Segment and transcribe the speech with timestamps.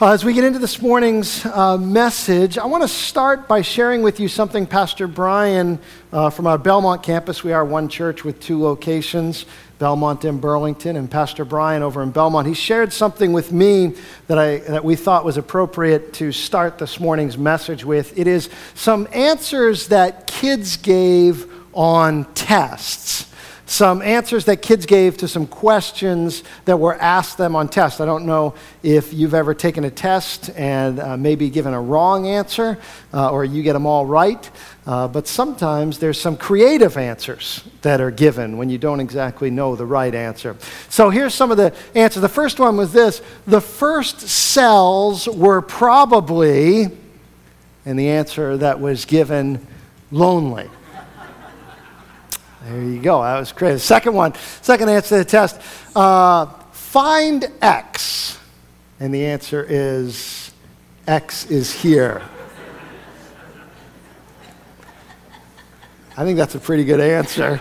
[0.00, 4.02] Uh, as we get into this morning's uh, message, I want to start by sharing
[4.02, 5.78] with you something Pastor Brian
[6.12, 7.44] uh, from our Belmont campus.
[7.44, 9.46] We are one church with two locations,
[9.78, 12.48] Belmont and Burlington, and Pastor Brian over in Belmont.
[12.48, 13.94] He shared something with me
[14.26, 18.18] that, I, that we thought was appropriate to start this morning's message with.
[18.18, 23.32] It is some answers that kids gave on tests
[23.66, 28.00] some answers that kids gave to some questions that were asked them on tests.
[28.00, 32.26] I don't know if you've ever taken a test and uh, maybe given a wrong
[32.26, 32.78] answer
[33.12, 34.50] uh, or you get them all right,
[34.86, 39.74] uh, but sometimes there's some creative answers that are given when you don't exactly know
[39.76, 40.56] the right answer.
[40.90, 42.20] So here's some of the answers.
[42.20, 46.88] The first one was this the first cells were probably,
[47.86, 49.66] and the answer that was given,
[50.10, 50.68] lonely.
[52.64, 53.22] There you go.
[53.22, 53.78] That was great.
[53.80, 55.60] Second one, second answer to the test.
[55.94, 58.38] Uh, find X.
[59.00, 60.52] And the answer is
[61.06, 62.22] X is here.
[66.16, 67.60] I think that's a pretty good answer.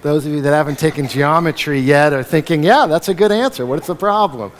[0.00, 3.64] Those of you that haven't taken geometry yet are thinking, yeah, that's a good answer.
[3.64, 4.50] What's the problem?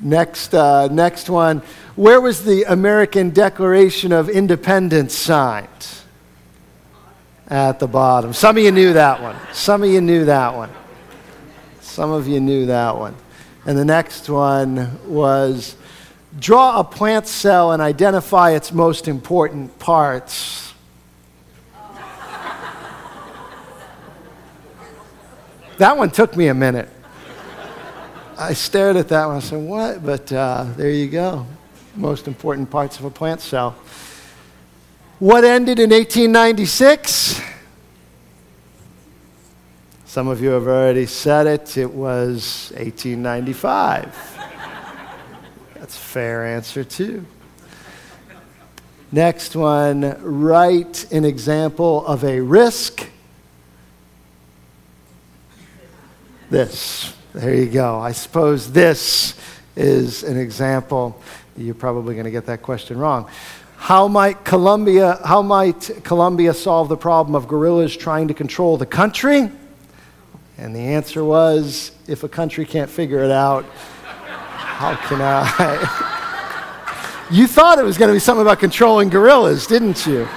[0.00, 1.62] Next, uh, next one.
[1.94, 5.68] Where was the American Declaration of Independence signed?
[7.50, 8.32] At the bottom.
[8.32, 9.36] Some of you knew that one.
[9.52, 10.70] Some of you knew that one.
[11.80, 13.16] Some of you knew that one.
[13.66, 15.76] And the next one was
[16.38, 20.72] draw a plant cell and identify its most important parts.
[25.78, 26.88] that one took me a minute.
[28.38, 29.36] I stared at that one.
[29.36, 30.06] I said, What?
[30.06, 31.46] But uh, there you go.
[31.96, 33.76] Most important parts of a plant cell.
[35.20, 37.42] What ended in 1896?
[40.06, 41.76] Some of you have already said it.
[41.76, 44.16] It was 1895.
[45.74, 47.26] That's a fair answer, too.
[49.12, 53.06] Next one write an example of a risk.
[56.48, 57.14] This.
[57.34, 58.00] There you go.
[58.00, 59.34] I suppose this
[59.76, 61.20] is an example.
[61.58, 63.28] You're probably going to get that question wrong.
[63.80, 68.84] How might Colombia, how might Colombia solve the problem of guerrillas trying to control the
[68.84, 69.50] country?
[70.58, 75.46] And the answer was if a country can't figure it out, how can I?
[77.30, 80.28] you thought it was going to be something about controlling guerrillas, didn't you?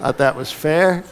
[0.00, 1.04] Thought that was fair.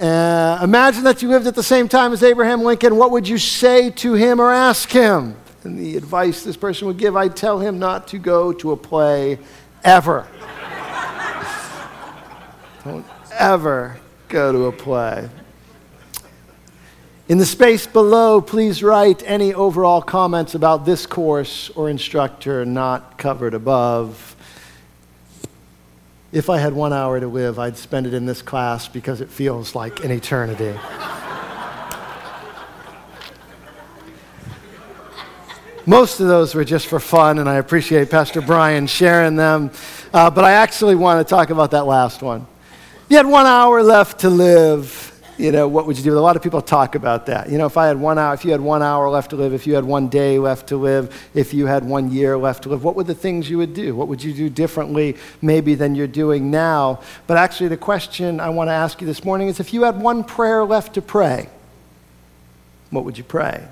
[0.00, 2.96] Uh, imagine that you lived at the same time as Abraham Lincoln.
[2.96, 5.36] What would you say to him or ask him?
[5.64, 8.76] And the advice this person would give, I'd tell him not to go to a
[8.76, 9.38] play
[9.82, 10.28] ever.
[12.84, 13.98] Don't ever
[14.28, 15.28] go to a play.
[17.26, 23.16] In the space below, please write any overall comments about this course or instructor not
[23.16, 24.36] covered above.
[26.32, 29.30] If I had one hour to live, I'd spend it in this class because it
[29.30, 30.78] feels like an eternity.
[35.86, 39.70] Most of those were just for fun, and I appreciate Pastor Brian sharing them.
[40.14, 42.46] Uh, but I actually want to talk about that last one.
[43.10, 46.16] You had one hour left to live, you know, what would you do?
[46.16, 47.50] A lot of people talk about that.
[47.50, 49.52] You know, if I had one hour, if you had one hour left to live,
[49.52, 52.70] if you had one day left to live, if you had one year left to
[52.70, 53.94] live, what were the things you would do?
[53.94, 57.02] What would you do differently maybe than you're doing now?
[57.26, 60.00] But actually, the question I want to ask you this morning is if you had
[60.00, 61.50] one prayer left to pray,
[62.88, 63.68] what would you pray?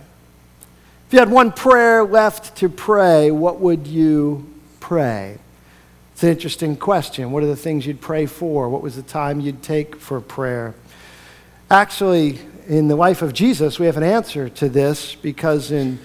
[1.12, 4.50] If you had one prayer left to pray, what would you
[4.80, 5.36] pray?
[6.14, 7.32] It's an interesting question.
[7.32, 8.70] What are the things you'd pray for?
[8.70, 10.74] What was the time you'd take for prayer?
[11.70, 15.98] Actually, in the life of Jesus, we have an answer to this because in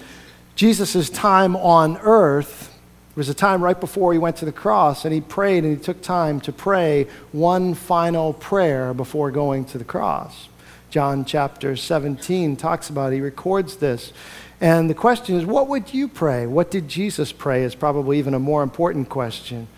[0.56, 2.78] Jesus' time on earth,
[3.14, 5.74] there was a time right before he went to the cross, and he prayed and
[5.74, 10.50] he took time to pray one final prayer before going to the cross.
[10.90, 13.16] John chapter 17 talks about it.
[13.16, 14.12] He records this.
[14.60, 16.46] And the question is, what would you pray?
[16.46, 17.62] What did Jesus pray?
[17.62, 19.68] Is probably even a more important question.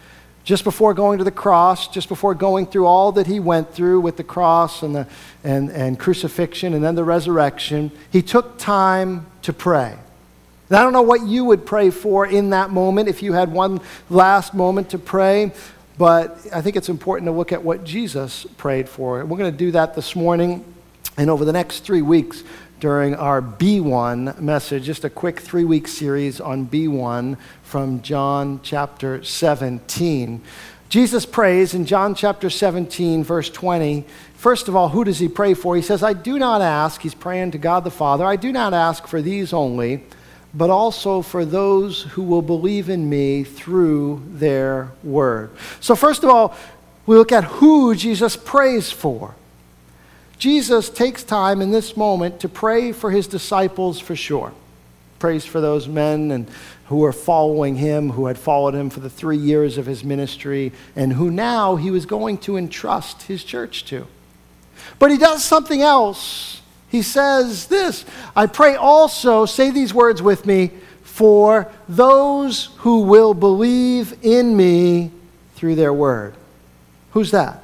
[0.43, 4.01] Just before going to the cross, just before going through all that he went through
[4.01, 5.07] with the cross and, the,
[5.45, 9.97] and, and crucifixion and then the resurrection, he took time to pray.
[10.71, 13.53] And I don't know what you would pray for in that moment if you had
[13.53, 15.53] one last moment to pray,
[15.99, 19.21] but I think it's important to look at what Jesus prayed for.
[19.21, 20.65] And we're going to do that this morning.
[21.19, 22.45] And over the next three weeks,
[22.81, 28.01] during our Be One message, just a quick three week series on Be One from
[28.01, 30.41] John chapter 17.
[30.89, 35.53] Jesus prays in John chapter 17, verse 20 First of all, who does he pray
[35.53, 35.77] for?
[35.77, 38.73] He says, I do not ask, he's praying to God the Father, I do not
[38.73, 40.03] ask for these only,
[40.55, 45.51] but also for those who will believe in me through their word.
[45.81, 46.57] So, first of all,
[47.05, 49.35] we look at who Jesus prays for.
[50.41, 54.55] Jesus takes time in this moment to pray for his disciples for sure.
[55.19, 56.49] Prays for those men and
[56.87, 60.73] who were following him, who had followed him for the three years of his ministry,
[60.97, 64.07] and who now he was going to entrust his church to.
[64.99, 66.63] But he does something else.
[66.89, 70.71] He says this I pray also, say these words with me,
[71.03, 75.11] for those who will believe in me
[75.55, 76.35] through their word.
[77.11, 77.63] Who's that?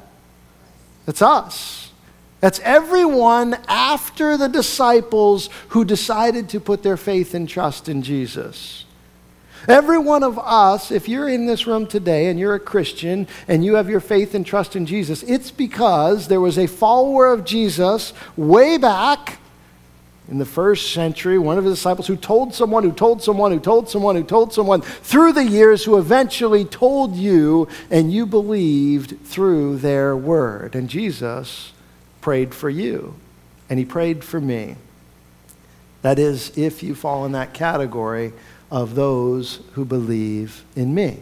[1.07, 1.86] That's us.
[2.41, 8.85] That's everyone after the disciples who decided to put their faith and trust in Jesus.
[9.69, 13.65] Every one of us, if you're in this room today and you're a Christian and
[13.65, 17.45] you have your faith and trust in Jesus, it's because there was a follower of
[17.45, 19.41] Jesus way back
[20.29, 23.61] in the first century, one of his disciples who told someone, who told someone, who
[23.61, 29.25] told someone, who told someone through the years, who eventually told you, and you believed
[29.25, 30.75] through their word.
[30.75, 31.73] And Jesus
[32.27, 33.15] prayed for you,
[33.71, 34.75] and he prayed for me.
[36.03, 38.33] That is, if you fall in that category
[38.69, 41.21] of those who believe in me.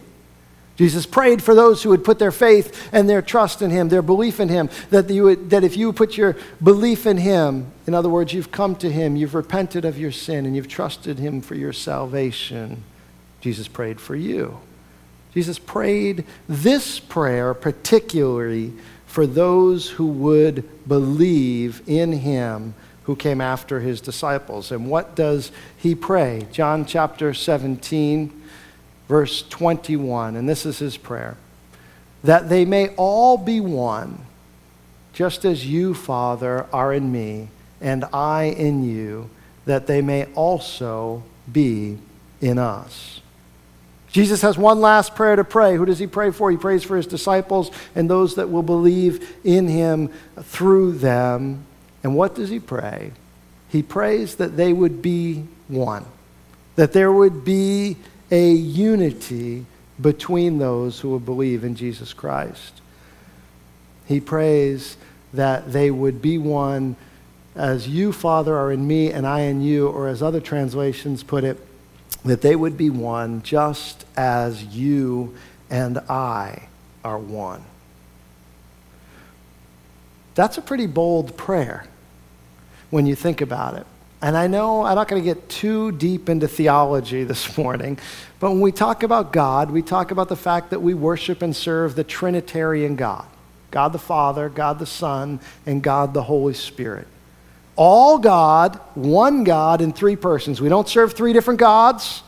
[0.77, 4.01] Jesus prayed for those who would put their faith and their trust in him, their
[4.01, 7.93] belief in him, that, you would, that if you put your belief in him, in
[7.93, 11.43] other words, you've come to him, you've repented of your sin, and you've trusted him
[11.43, 12.83] for your salvation,
[13.43, 14.59] Jesus prayed for you.
[15.35, 18.73] Jesus prayed this prayer particularly
[19.15, 22.75] for those who would believe in him
[23.05, 24.73] who came after his disciples.
[24.73, 26.49] And what does he pray?
[26.51, 28.43] John chapter 17
[29.09, 31.37] verse 21, and this is his prayer
[32.25, 34.19] that they may all be one,
[35.13, 37.47] just as you, Father, are in me,
[37.81, 39.31] and I in you,
[39.65, 41.23] that they may also
[41.53, 41.99] be
[42.41, 43.21] in us.
[44.15, 45.75] Jesus has one last prayer to pray.
[45.75, 46.49] Who does he pray for?
[46.49, 50.09] He prays for his disciples and those that will believe in him
[50.41, 51.67] through them.
[52.05, 53.11] And what does he pray?
[53.71, 56.05] He prays that they would be one,
[56.77, 57.97] that there would be
[58.31, 59.67] a unity
[60.01, 62.81] between those who will believe in Jesus Christ.
[64.07, 64.97] He prays
[65.33, 66.95] that they would be one
[67.57, 71.43] as you, Father, are in me and I in you, or as other translations put
[71.43, 71.59] it,
[72.25, 75.35] that they would be one just as you
[75.71, 76.69] and I
[77.05, 77.65] are one.
[80.35, 81.87] That's a pretty bold prayer
[82.91, 83.87] when you think about it.
[84.23, 87.99] And I know I'm not going to get too deep into theology this morning,
[88.41, 91.55] but when we talk about God, we talk about the fact that we worship and
[91.55, 93.27] serve the Trinitarian God
[93.71, 97.09] God the Father, God the Son, and God the Holy Spirit.
[97.77, 100.61] All God, one God in three persons.
[100.61, 102.23] We don't serve three different gods,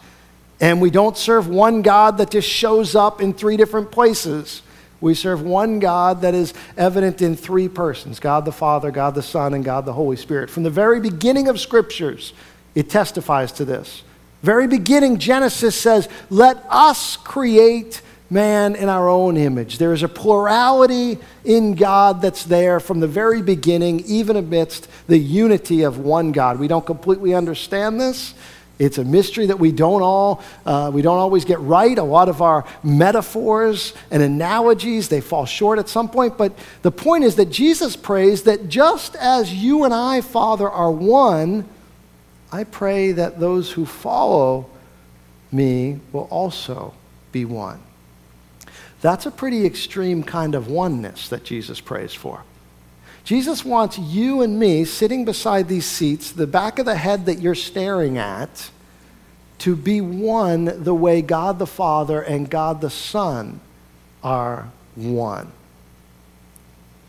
[0.61, 4.63] and we don't serve one God that just shows up in three different places.
[5.01, 9.23] We serve one God that is evident in three persons God the Father, God the
[9.23, 10.51] Son, and God the Holy Spirit.
[10.51, 12.33] From the very beginning of Scriptures,
[12.75, 14.03] it testifies to this.
[14.43, 19.79] Very beginning, Genesis says, Let us create man in our own image.
[19.79, 25.19] There is a plurality in God that's there from the very beginning, even amidst the
[25.19, 26.59] unity of one God.
[26.59, 28.35] We don't completely understand this.
[28.79, 31.97] It's a mystery that we don't all uh, we don't always get right.
[31.97, 36.37] A lot of our metaphors and analogies they fall short at some point.
[36.37, 40.91] But the point is that Jesus prays that just as you and I, Father, are
[40.91, 41.67] one,
[42.53, 44.69] I pray that those who follow
[45.51, 46.93] me will also
[47.33, 47.81] be one.
[49.07, 52.43] That's a pretty extreme kind of oneness that Jesus prays for.
[53.23, 57.39] Jesus wants you and me sitting beside these seats, the back of the head that
[57.39, 58.69] you're staring at,
[59.59, 63.61] to be one the way God the Father and God the Son
[64.25, 65.53] are one.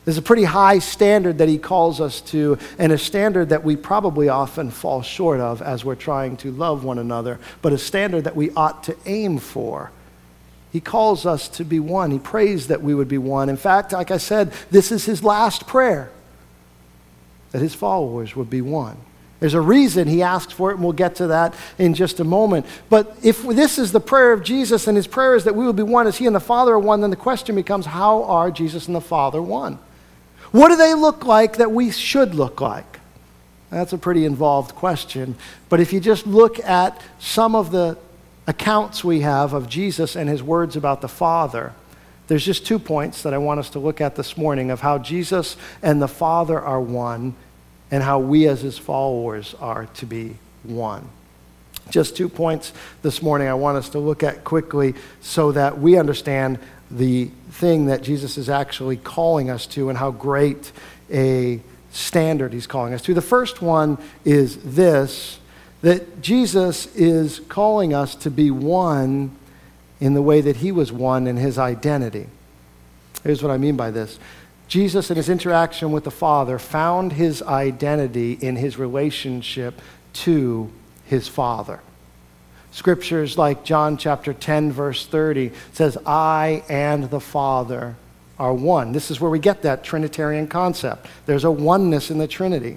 [0.06, 3.76] There's a pretty high standard that he calls us to, and a standard that we
[3.76, 8.26] probably often fall short of as we're trying to love one another, but a standard
[8.26, 9.90] that we ought to aim for.
[10.72, 12.12] He calls us to be one.
[12.12, 13.50] He prays that we would be one.
[13.50, 16.12] In fact, like I said, this is his last prayer
[17.52, 18.98] that his followers would be one.
[19.40, 22.24] There's a reason he asked for it, and we'll get to that in just a
[22.24, 22.66] moment.
[22.90, 25.74] But if this is the prayer of Jesus, and his prayer is that we will
[25.74, 28.50] be one as he and the Father are one, then the question becomes how are
[28.50, 29.78] Jesus and the Father one?
[30.52, 33.00] What do they look like that we should look like?
[33.70, 35.36] That's a pretty involved question.
[35.70, 37.98] But if you just look at some of the
[38.48, 41.74] accounts we have of Jesus and his words about the Father,
[42.28, 44.98] There's just two points that I want us to look at this morning of how
[44.98, 47.36] Jesus and the Father are one
[47.90, 51.08] and how we as his followers are to be one.
[51.90, 55.98] Just two points this morning I want us to look at quickly so that we
[55.98, 56.60] understand
[56.92, 60.74] the thing that Jesus is actually calling us to and how great
[61.10, 61.62] a
[61.92, 63.14] standard he's calling us to.
[63.14, 65.40] The first one is this
[65.88, 69.34] that Jesus is calling us to be one
[70.02, 72.28] in the way that he was one in his identity.
[73.24, 74.20] Here's what I mean by this
[74.68, 79.80] Jesus, in his interaction with the Father, found his identity in his relationship
[80.12, 80.70] to
[81.06, 81.80] his Father.
[82.72, 87.96] Scriptures like John chapter 10, verse 30 says, I and the Father
[88.38, 88.92] are one.
[88.92, 91.08] This is where we get that Trinitarian concept.
[91.26, 92.76] There's a oneness in the Trinity.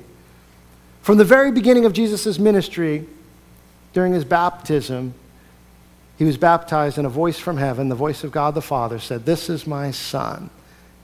[1.03, 3.07] From the very beginning of Jesus' ministry,
[3.93, 5.15] during his baptism,
[6.19, 9.25] he was baptized, and a voice from heaven, the voice of God the Father, said,
[9.25, 10.51] This is my Son,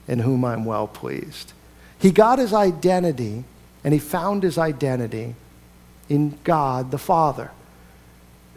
[0.07, 1.53] in whom I'm well pleased.
[1.99, 3.43] He got his identity,
[3.83, 5.33] and he found his identity
[6.07, 7.51] in God the Father.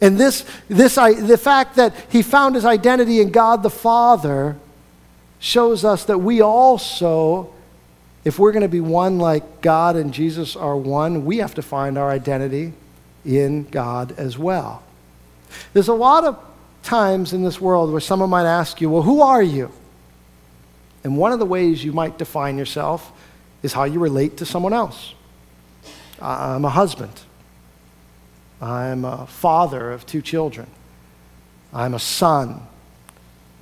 [0.01, 4.57] And this, this, the fact that he found his identity in God the Father
[5.39, 7.53] shows us that we also,
[8.25, 11.63] if we're going to be one like God and Jesus are one, we have to
[11.63, 12.73] find our identity
[13.25, 14.83] in God as well.
[15.73, 16.39] There's a lot of
[16.83, 19.71] times in this world where someone might ask you, Well, who are you?
[21.03, 23.11] And one of the ways you might define yourself
[23.63, 25.15] is how you relate to someone else.
[26.21, 27.13] I'm a husband.
[28.61, 30.67] I'm a father of two children.
[31.73, 32.67] I'm a son.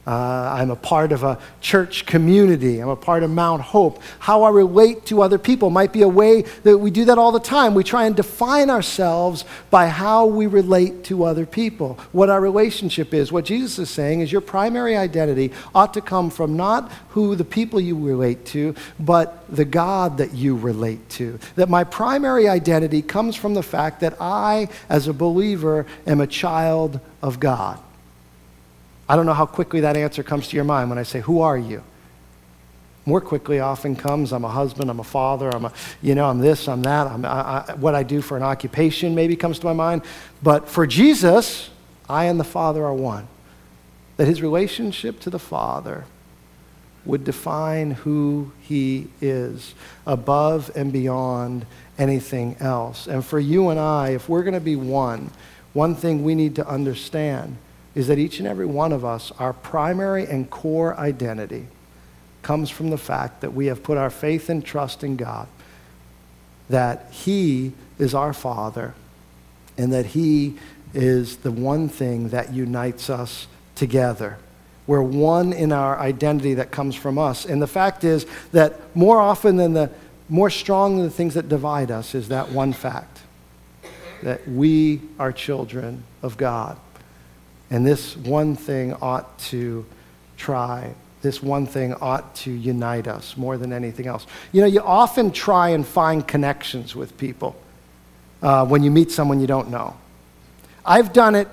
[0.09, 2.79] Uh, I'm a part of a church community.
[2.79, 4.00] I'm a part of Mount Hope.
[4.19, 7.31] How I relate to other people might be a way that we do that all
[7.31, 7.75] the time.
[7.75, 13.12] We try and define ourselves by how we relate to other people, what our relationship
[13.12, 13.31] is.
[13.31, 17.45] What Jesus is saying is your primary identity ought to come from not who the
[17.45, 21.38] people you relate to, but the God that you relate to.
[21.57, 26.27] That my primary identity comes from the fact that I, as a believer, am a
[26.27, 27.79] child of God.
[29.09, 31.41] I don't know how quickly that answer comes to your mind when I say, Who
[31.41, 31.83] are you?
[33.07, 35.73] More quickly often comes, I'm a husband, I'm a father, I'm a,
[36.03, 39.15] you know, I'm this, I'm that, I'm, I, I, what I do for an occupation
[39.15, 40.03] maybe comes to my mind.
[40.43, 41.71] But for Jesus,
[42.07, 43.27] I and the Father are one.
[44.19, 46.05] That his relationship to the Father
[47.07, 49.75] would define who he is
[50.07, 51.65] above and beyond
[51.97, 53.07] anything else.
[53.07, 55.31] And for you and I, if we're going to be one,
[55.73, 57.57] one thing we need to understand
[57.99, 61.67] is that each and every one of us, our primary and core identity
[62.43, 65.49] comes from the fact that we have put our faith and trust in God,
[66.69, 68.95] that He is our Father,
[69.76, 70.55] and that He
[70.95, 74.38] is the one thing that unites us together.
[74.87, 77.47] We're one in our identity that comes from us.
[77.47, 79.90] And the fact is that more often than the
[80.28, 83.19] more strong than the things that divide us is that one fact
[84.23, 86.78] that we are children of God.
[87.71, 89.85] And this one thing ought to
[90.37, 94.27] try, this one thing ought to unite us more than anything else.
[94.53, 97.57] You know, you often try and find connections with people
[98.43, 99.97] uh, when you meet someone you don't know.
[100.85, 101.49] I've done it,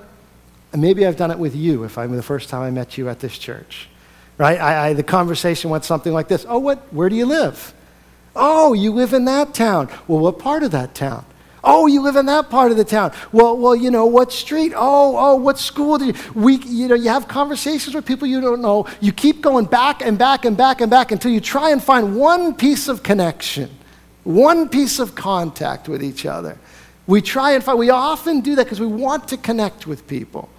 [0.74, 3.20] maybe I've done it with you if I'm the first time I met you at
[3.20, 3.90] this church.
[4.38, 4.60] Right?
[4.60, 7.74] I, I, the conversation went something like this Oh, what, where do you live?
[8.36, 9.90] Oh, you live in that town.
[10.08, 11.26] Well, what part of that town?
[11.66, 13.12] Oh, you live in that part of the town.
[13.32, 14.72] Well, well, you know, what street?
[14.76, 16.14] Oh, oh, what school do you?
[16.36, 18.88] We, you know, you have conversations with people you don't know.
[19.02, 22.16] You keep going back and back and back and back until you try and find
[22.16, 23.72] one piece of connection,
[24.24, 26.58] one piece of contact with each other.
[27.08, 30.50] We try and find, we often do that because we want to connect with people.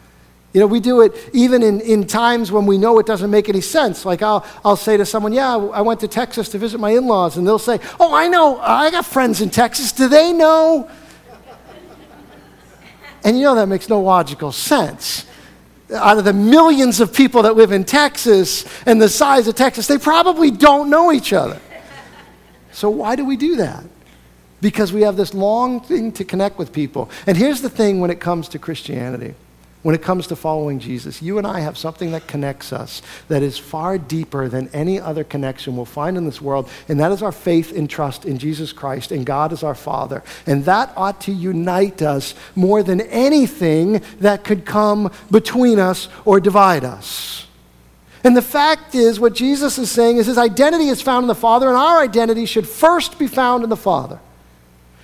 [0.56, 3.50] You know, we do it even in, in times when we know it doesn't make
[3.50, 4.06] any sense.
[4.06, 7.06] Like I'll, I'll say to someone, Yeah, I went to Texas to visit my in
[7.06, 7.36] laws.
[7.36, 9.92] And they'll say, Oh, I know, I got friends in Texas.
[9.92, 10.88] Do they know?
[13.22, 15.26] and you know that makes no logical sense.
[15.94, 19.86] Out of the millions of people that live in Texas and the size of Texas,
[19.86, 21.60] they probably don't know each other.
[22.72, 23.84] So why do we do that?
[24.62, 27.10] Because we have this long thing to connect with people.
[27.26, 29.34] And here's the thing when it comes to Christianity
[29.86, 31.22] when it comes to following Jesus.
[31.22, 35.22] You and I have something that connects us that is far deeper than any other
[35.22, 38.72] connection we'll find in this world, and that is our faith and trust in Jesus
[38.72, 40.24] Christ and God as our Father.
[40.44, 46.40] And that ought to unite us more than anything that could come between us or
[46.40, 47.46] divide us.
[48.24, 51.34] And the fact is, what Jesus is saying is his identity is found in the
[51.36, 54.18] Father, and our identity should first be found in the Father.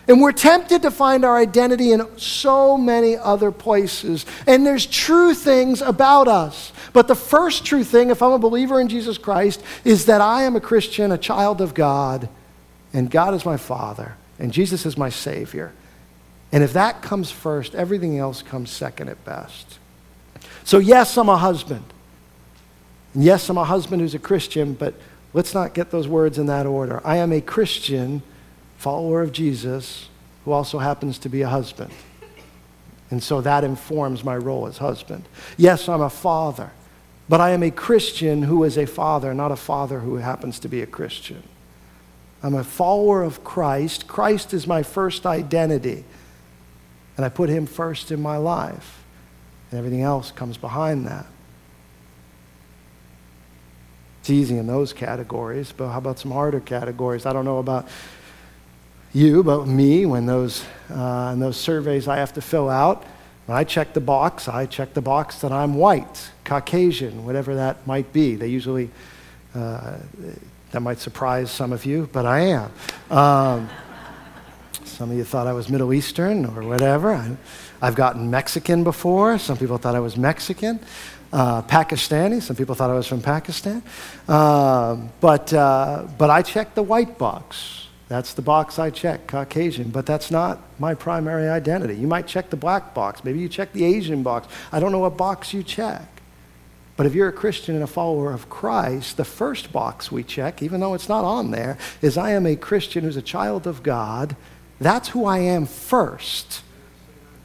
[0.09, 4.27] And we're tempted to find our identity in so many other places.
[4.47, 6.73] And there's true things about us.
[6.93, 10.43] But the first true thing, if I'm a believer in Jesus Christ, is that I
[10.43, 12.29] am a Christian, a child of God,
[12.93, 15.73] and God is my Father, and Jesus is my Savior.
[16.51, 19.79] And if that comes first, everything else comes second at best.
[20.65, 21.85] So, yes, I'm a husband.
[23.15, 24.95] Yes, I'm a husband who's a Christian, but
[25.33, 27.01] let's not get those words in that order.
[27.05, 28.23] I am a Christian,
[28.83, 30.09] follower of Jesus,
[30.45, 31.93] who also happens to be a husband.
[33.13, 35.25] And so that informs my role as husband.
[35.57, 36.73] Yes, I'm a father,
[37.29, 40.69] but I am a Christian who is a father, not a father who happens to
[40.69, 41.45] be a Christian.
[42.43, 44.09] I'm a follower of Christ.
[44.09, 46.05] Christ is my first identity.
[47.17, 49.05] And I put him first in my life.
[49.71, 51.27] And everything else comes behind that.
[54.23, 57.27] It's easy in those categories, but how about some harder categories?
[57.27, 57.87] I don't know about
[59.13, 63.05] you, but me, when those, uh, in those surveys I have to fill out,
[63.47, 67.87] when I check the box, I check the box that I'm white, Caucasian, whatever that
[67.87, 68.37] might be.
[68.37, 68.89] They usually,
[69.55, 69.97] uh,
[70.71, 72.73] that might surprise some of you, but I am.
[73.11, 73.69] Um,
[74.85, 77.13] some of you thought I was Middle Eastern or whatever.
[77.15, 77.37] I,
[77.85, 79.39] have gotten Mexican before.
[79.39, 80.79] Some people thought I was Mexican.
[81.33, 82.41] Uh, Pakistani.
[82.41, 83.83] Some people thought I was from Pakistan.
[84.29, 87.89] Uh, but, but I checked the white box.
[88.13, 89.89] That's the box I check, Caucasian.
[89.89, 91.95] But that's not my primary identity.
[91.95, 93.25] You might check the black box.
[93.25, 94.49] Maybe you check the Asian box.
[94.71, 96.07] I don't know what box you check.
[96.99, 100.63] But if you're a Christian and a follower of Christ, the first box we check,
[100.63, 103.83] even though it's not on there, is I am a Christian who's a child of
[103.83, 104.37] God.
[104.79, 106.61] That's who I am first.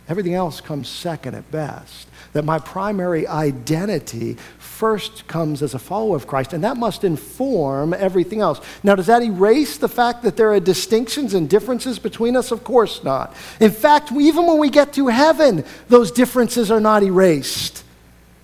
[0.09, 2.09] Everything else comes second at best.
[2.33, 4.35] That my primary identity
[4.77, 8.61] first comes as a follower of Christ, and that must inform everything else.
[8.83, 12.51] Now, does that erase the fact that there are distinctions and differences between us?
[12.51, 13.35] Of course not.
[13.59, 17.83] In fact, even when we get to heaven, those differences are not erased.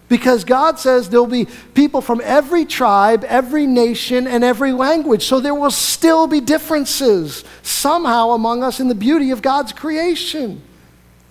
[0.09, 5.25] Because God says there'll be people from every tribe, every nation, and every language.
[5.25, 10.63] So there will still be differences somehow among us in the beauty of God's creation.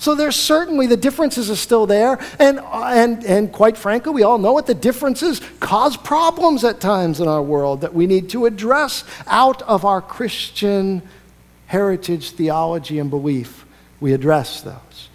[0.02, 2.18] So there's certainly the differences are still there.
[2.40, 7.20] And, and, and quite frankly, we all know what the differences cause problems at times
[7.20, 11.02] in our world that we need to address out of our Christian
[11.66, 13.64] heritage, theology, and belief.
[14.00, 15.08] We address those.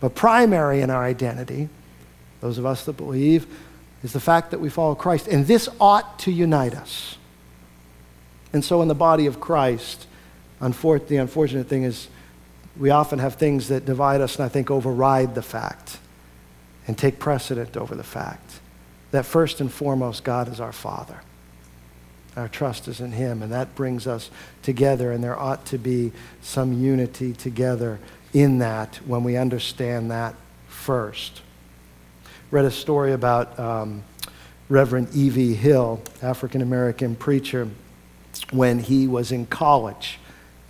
[0.00, 1.68] But primary in our identity
[2.40, 3.46] those of us that believe,
[4.02, 5.28] is the fact that we follow Christ.
[5.28, 7.18] And this ought to unite us.
[8.52, 10.06] And so, in the body of Christ,
[10.58, 12.08] the unfortunate thing is
[12.78, 15.98] we often have things that divide us and I think override the fact
[16.86, 18.60] and take precedent over the fact
[19.10, 21.20] that first and foremost, God is our Father.
[22.36, 24.30] Our trust is in Him, and that brings us
[24.62, 27.98] together, and there ought to be some unity together
[28.32, 30.36] in that when we understand that
[30.68, 31.42] first
[32.50, 34.02] read a story about um,
[34.68, 35.54] Reverend E.V.
[35.54, 37.68] Hill, African American preacher,
[38.50, 40.18] when he was in college,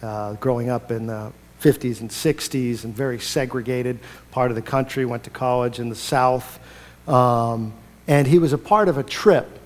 [0.03, 3.99] uh, growing up in the 50s and 60s and very segregated
[4.31, 6.59] part of the country, went to college in the South.
[7.07, 7.73] Um,
[8.09, 9.59] and he was a part of a trip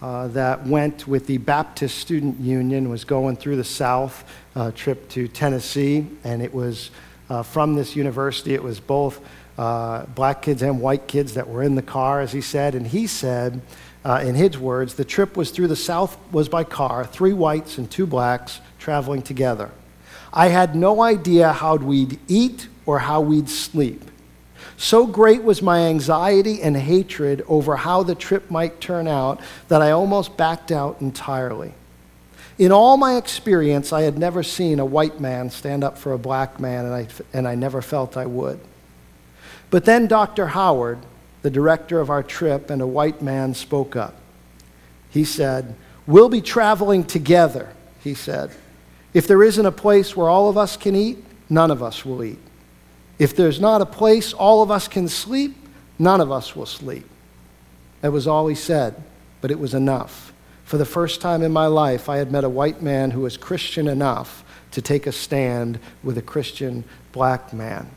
[0.00, 5.08] uh, that went with the Baptist Student Union, was going through the South, uh, trip
[5.10, 6.90] to Tennessee, and it was
[7.30, 8.54] uh, from this university.
[8.54, 9.20] It was both
[9.56, 12.74] uh, black kids and white kids that were in the car, as he said.
[12.74, 13.60] And he said,
[14.04, 17.78] uh, in his words, the trip was through the South was by car, three whites
[17.78, 19.70] and two blacks traveling together.
[20.32, 24.02] I had no idea how we'd eat or how we'd sleep.
[24.76, 29.82] So great was my anxiety and hatred over how the trip might turn out that
[29.82, 31.74] I almost backed out entirely.
[32.58, 36.18] In all my experience, I had never seen a white man stand up for a
[36.18, 38.60] black man, and I, and I never felt I would.
[39.70, 40.48] But then Dr.
[40.48, 40.98] Howard,
[41.42, 44.16] the director of our trip, and a white man spoke up.
[45.10, 45.74] He said,
[46.06, 47.68] We'll be traveling together,
[48.02, 48.50] he said.
[49.18, 51.18] If there isn't a place where all of us can eat,
[51.50, 52.38] none of us will eat.
[53.18, 55.56] If there's not a place all of us can sleep,
[55.98, 57.04] none of us will sleep.
[58.00, 59.02] That was all he said,
[59.40, 60.32] but it was enough.
[60.62, 63.36] For the first time in my life, I had met a white man who was
[63.36, 67.90] Christian enough to take a stand with a Christian black man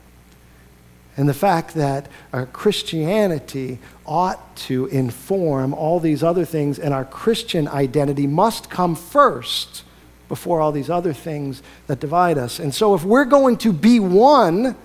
[1.17, 7.05] and the fact that our Christianity ought to inform all these other things, and our
[7.05, 9.83] Christian identity must come first
[10.31, 12.57] before all these other things that divide us.
[12.57, 14.77] And so, if we're going to be one,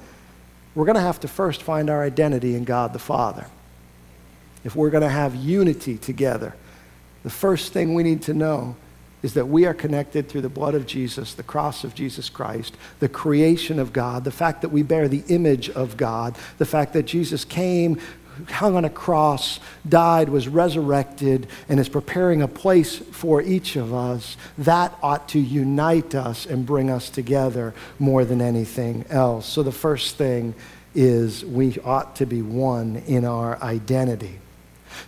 [0.74, 3.46] we're going to have to first find our identity in God the Father.
[4.64, 6.56] If we're going to have unity together,
[7.22, 8.74] the first thing we need to know
[9.22, 12.76] is that we are connected through the blood of Jesus, the cross of Jesus Christ,
[12.98, 16.92] the creation of God, the fact that we bear the image of God, the fact
[16.94, 18.00] that Jesus came
[18.48, 23.94] hung on a cross, died, was resurrected, and is preparing a place for each of
[23.94, 29.46] us, that ought to unite us and bring us together more than anything else.
[29.46, 30.54] So the first thing
[30.94, 34.38] is we ought to be one in our identity.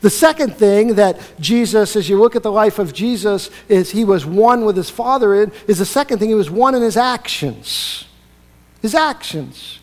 [0.00, 4.04] The second thing that Jesus, as you look at the life of Jesus, is he
[4.04, 6.96] was one with his Father in, is the second thing, he was one in his
[6.96, 8.04] actions.
[8.82, 9.80] His actions.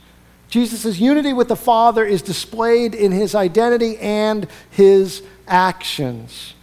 [0.56, 6.54] Jesus' unity with the Father is displayed in his identity and his actions.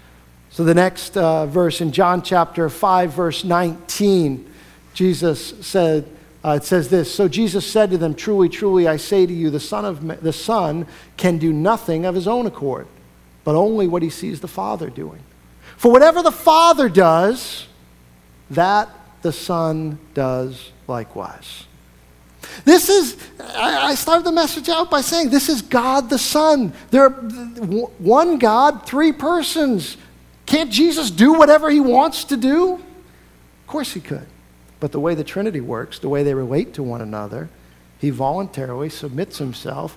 [0.49, 4.51] So the next uh, verse in John chapter 5, verse 19,
[4.95, 6.09] Jesus said,
[6.43, 9.51] uh, it says this So Jesus said to them, Truly, truly, I say to you,
[9.51, 10.87] the Son, of, the son
[11.19, 12.87] can do nothing of his own accord
[13.45, 15.21] but only what he sees the Father doing.
[15.77, 17.67] For whatever the Father does,
[18.49, 18.89] that
[19.21, 21.67] the Son does likewise.
[22.65, 26.73] This is, I started the message out by saying this is God the Son.
[26.91, 29.97] There are one God, three persons.
[30.47, 32.75] Can't Jesus do whatever he wants to do?
[32.75, 34.27] Of course he could.
[34.81, 37.49] But the way the Trinity works, the way they relate to one another,
[37.99, 39.97] he voluntarily submits himself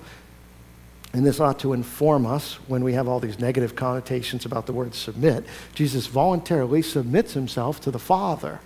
[1.16, 4.74] and this ought to inform us when we have all these negative connotations about the
[4.74, 5.46] word submit.
[5.74, 8.60] Jesus voluntarily submits himself to the Father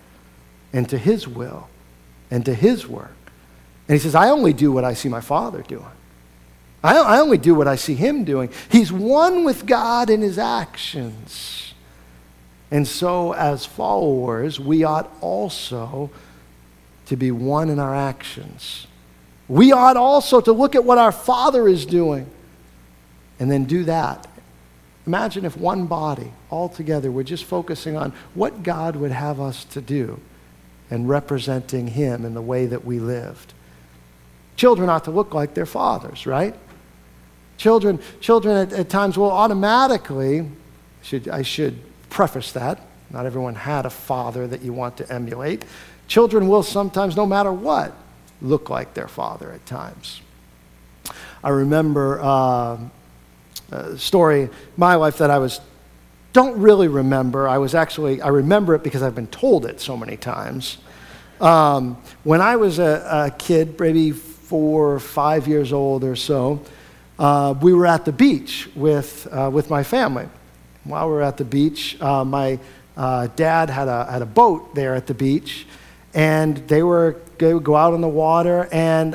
[0.73, 1.69] and to his will
[2.29, 3.15] and to his work.
[3.91, 5.85] And he says, I only do what I see my Father doing.
[6.81, 8.49] I, I only do what I see him doing.
[8.71, 11.75] He's one with God in his actions.
[12.71, 16.09] And so, as followers, we ought also
[17.07, 18.87] to be one in our actions.
[19.49, 22.31] We ought also to look at what our Father is doing
[23.41, 24.29] and then do that.
[25.05, 29.65] Imagine if one body, all together, we're just focusing on what God would have us
[29.65, 30.21] to do
[30.93, 33.53] and representing Him in the way that we lived.
[34.61, 36.55] Children ought to look like their fathers, right?
[37.57, 40.51] Children, children at, at times will automatically,
[41.01, 41.79] should, I should
[42.11, 45.65] preface that, not everyone had a father that you want to emulate.
[46.09, 47.95] Children will sometimes, no matter what,
[48.43, 50.21] look like their father at times.
[51.43, 52.79] I remember uh,
[53.73, 55.63] uh, story my life that I was
[56.35, 57.49] don't really remember.
[57.49, 60.77] I was actually I remember it because I've been told it so many times.
[61.41, 64.13] Um, when I was a, a, kid, maybe
[64.51, 66.61] four or five years old or so,
[67.21, 70.27] uh, we were at the beach with uh, with my family.
[70.83, 72.59] While we were at the beach, uh, my
[72.97, 75.69] uh, dad had a had a boat there at the beach,
[76.15, 79.15] and they were they would go out on the water, and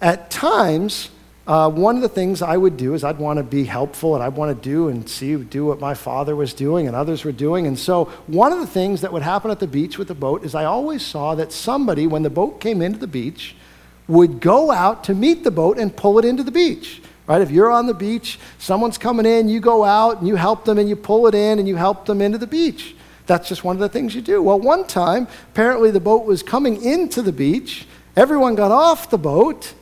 [0.00, 1.10] at times
[1.48, 4.22] uh, one of the things I would do is I'd want to be helpful and
[4.22, 7.32] I'd want to do and see, do what my father was doing and others were
[7.32, 7.66] doing.
[7.66, 10.44] And so, one of the things that would happen at the beach with the boat
[10.44, 13.55] is I always saw that somebody, when the boat came into the beach,
[14.08, 17.02] would go out to meet the boat and pull it into the beach.
[17.26, 17.40] Right?
[17.40, 20.78] If you're on the beach, someone's coming in, you go out and you help them
[20.78, 22.94] and you pull it in and you help them into the beach.
[23.26, 24.40] That's just one of the things you do.
[24.40, 27.86] Well, one time, apparently the boat was coming into the beach.
[28.14, 29.74] Everyone got off the boat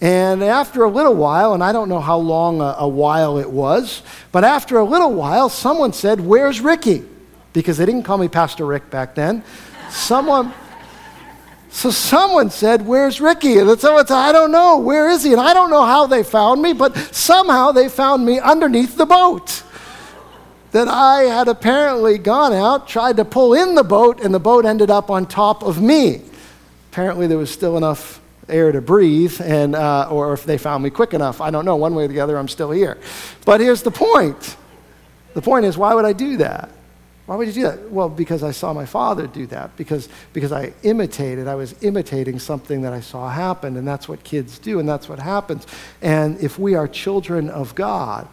[0.00, 3.50] and after a little while, and I don't know how long a, a, while it
[3.50, 7.02] was, but after a little while, someone said, Where's Ricky?
[7.54, 9.42] Because they didn't call me Pastor Rick back then.
[9.88, 10.52] Someone,
[11.76, 13.58] so someone said, Where's Ricky?
[13.58, 14.78] And someone said, I don't know.
[14.78, 15.32] Where is he?
[15.32, 19.04] And I don't know how they found me, but somehow they found me underneath the
[19.04, 19.62] boat.
[20.72, 24.64] That I had apparently gone out, tried to pull in the boat, and the boat
[24.64, 26.22] ended up on top of me.
[26.92, 30.88] Apparently, there was still enough air to breathe, and, uh, or if they found me
[30.88, 31.42] quick enough.
[31.42, 31.76] I don't know.
[31.76, 32.96] One way or the other, I'm still here.
[33.44, 34.56] But here's the point
[35.34, 36.70] the point is, why would I do that?
[37.26, 37.90] Why would you do that?
[37.90, 39.76] Well, because I saw my father do that.
[39.76, 41.48] Because, because I imitated.
[41.48, 43.76] I was imitating something that I saw happen.
[43.76, 45.66] And that's what kids do, and that's what happens.
[46.00, 48.28] And if we are children of God,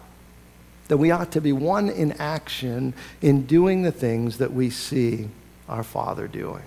[0.86, 5.28] then we ought to be one in action in doing the things that we see
[5.68, 6.62] our Father doing.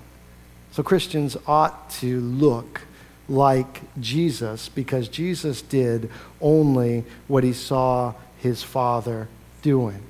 [0.71, 2.81] So Christians ought to look
[3.29, 6.09] like Jesus because Jesus did
[6.41, 9.27] only what he saw his Father
[9.61, 10.01] doing.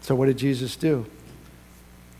[0.00, 1.06] So, what did Jesus do?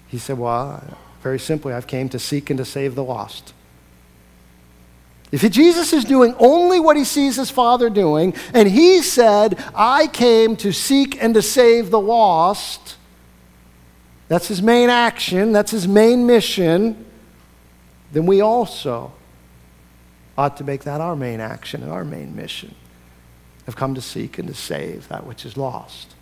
[0.09, 3.53] He said, Well, very simply, I've came to seek and to save the lost.
[5.33, 10.07] If Jesus is doing only what he sees his Father doing, and he said, I
[10.07, 12.97] came to seek and to save the lost,
[14.29, 17.05] that's his main action, that's his main mission,
[18.13, 19.13] then we also
[20.39, 22.75] ought to make that our main action and our main mission.
[23.67, 26.15] Have come to seek and to save that which is lost.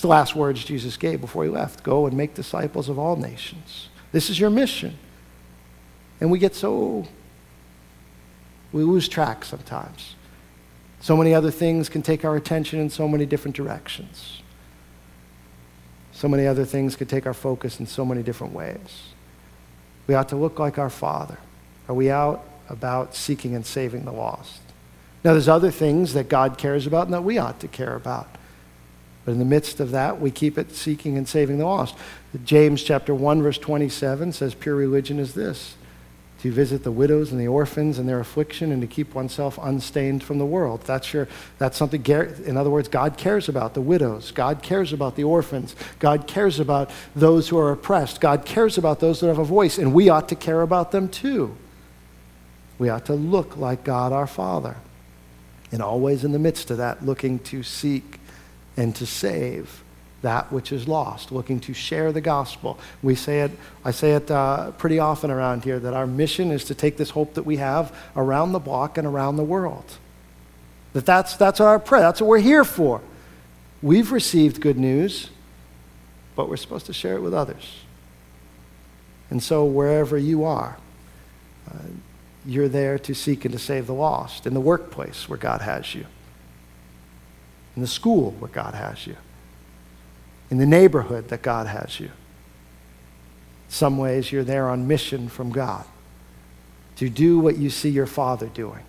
[0.00, 3.16] It's the last words Jesus gave before he left go and make disciples of all
[3.16, 3.90] nations.
[4.12, 4.96] This is your mission.
[6.22, 7.06] And we get so,
[8.72, 10.14] we lose track sometimes.
[11.02, 14.40] So many other things can take our attention in so many different directions.
[16.12, 19.12] So many other things could take our focus in so many different ways.
[20.06, 21.36] We ought to look like our Father.
[21.90, 24.62] Are we out about seeking and saving the lost?
[25.24, 28.38] Now, there's other things that God cares about and that we ought to care about.
[29.24, 31.94] But in the midst of that, we keep it seeking and saving the lost.
[32.44, 35.76] James chapter 1, verse 27 says, Pure religion is this
[36.40, 40.22] to visit the widows and the orphans in their affliction and to keep oneself unstained
[40.24, 40.80] from the world.
[40.84, 41.28] That's, your,
[41.58, 44.30] that's something, in other words, God cares about the widows.
[44.30, 45.76] God cares about the orphans.
[45.98, 48.22] God cares about those who are oppressed.
[48.22, 51.10] God cares about those that have a voice, and we ought to care about them
[51.10, 51.54] too.
[52.78, 54.76] We ought to look like God our Father.
[55.72, 58.18] And always in the midst of that, looking to seek
[58.76, 59.82] and to save
[60.22, 62.78] that which is lost, looking to share the gospel.
[63.02, 63.52] We say it,
[63.84, 67.10] I say it uh, pretty often around here that our mission is to take this
[67.10, 69.96] hope that we have around the block and around the world.
[70.92, 72.02] That that's, that's our prayer.
[72.02, 73.00] That's what we're here for.
[73.82, 75.30] We've received good news,
[76.36, 77.80] but we're supposed to share it with others.
[79.30, 80.76] And so, wherever you are,
[81.70, 81.78] uh,
[82.44, 84.46] you're there to seek and to save the lost.
[84.46, 86.06] In the workplace where God has you,
[87.76, 89.16] in the school where God has you
[90.50, 92.10] in the neighborhood that God has you.
[93.68, 95.84] Some ways you're there on mission from God
[96.96, 98.82] to do what you see your Father doing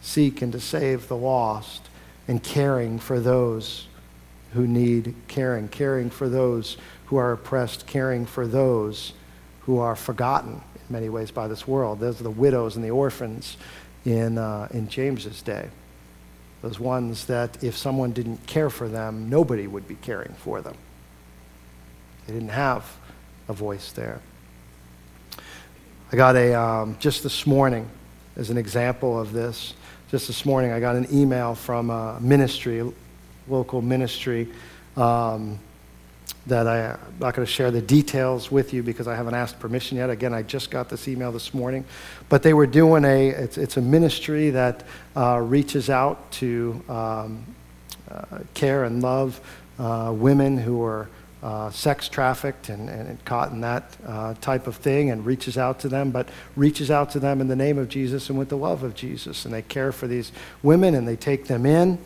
[0.00, 1.88] seek and to save the lost
[2.28, 3.88] and caring for those
[4.52, 9.12] who need caring, caring for those who are oppressed, caring for those
[9.62, 11.98] who are forgotten in many ways by this world.
[11.98, 13.56] Those are the widows and the orphans
[14.04, 15.68] in, uh, in James's day.
[16.66, 20.74] Those ones that if someone didn't care for them, nobody would be caring for them.
[22.26, 22.84] They didn't have
[23.46, 24.20] a voice there.
[26.10, 27.88] I got a, um, just this morning,
[28.34, 29.74] as an example of this,
[30.10, 32.82] just this morning, I got an email from a ministry,
[33.46, 34.48] local ministry,
[34.96, 35.60] um,
[36.46, 39.58] that I, am not going to share the details with you because I haven't asked
[39.58, 40.10] permission yet.
[40.10, 41.84] Again, I just got this email this morning.
[42.28, 44.84] But they were doing a, it's, it's a ministry that
[45.16, 47.44] uh, reaches out to um,
[48.10, 49.40] uh, care and love
[49.78, 51.08] uh, women who are
[51.42, 55.78] uh, sex trafficked and, and caught in that uh, type of thing and reaches out
[55.80, 58.56] to them, but reaches out to them in the name of Jesus and with the
[58.56, 59.44] love of Jesus.
[59.44, 60.32] And they care for these
[60.62, 61.98] women and they take them in.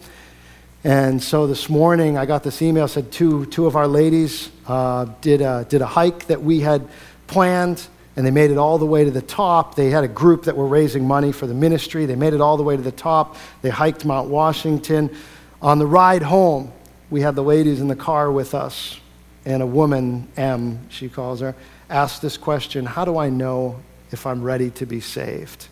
[0.82, 5.06] And so this morning I got this email said two, two of our ladies uh,
[5.20, 6.88] did, a, did a hike that we had
[7.26, 9.74] planned and they made it all the way to the top.
[9.74, 12.06] They had a group that were raising money for the ministry.
[12.06, 13.36] They made it all the way to the top.
[13.62, 15.14] They hiked Mount Washington.
[15.60, 16.72] On the ride home,
[17.10, 18.98] we had the ladies in the car with us,
[19.44, 21.54] and a woman, M, she calls her,
[21.88, 25.68] asked this question How do I know if I'm ready to be saved?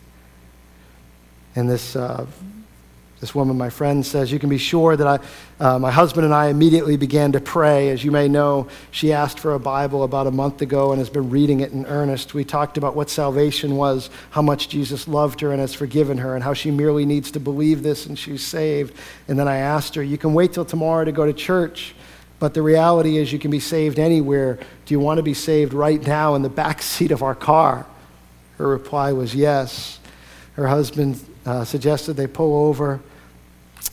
[1.57, 2.27] And this uh,
[3.21, 5.19] this woman, my friend, says, You can be sure that I,
[5.65, 7.89] uh, my husband and I immediately began to pray.
[7.89, 11.11] As you may know, she asked for a Bible about a month ago and has
[11.11, 12.33] been reading it in earnest.
[12.33, 16.37] We talked about what salvation was, how much Jesus loved her and has forgiven her,
[16.37, 18.97] and how she merely needs to believe this and she's saved.
[19.27, 21.97] And then I asked her, You can wait till tomorrow to go to church,
[22.39, 24.61] but the reality is you can be saved anywhere.
[24.87, 27.85] Do you want to be saved right now in the back seat of our car?
[28.59, 29.99] Her reply was yes.
[30.55, 33.01] Her husband uh, suggested they pull over.